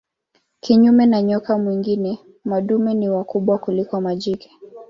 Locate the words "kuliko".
3.57-4.01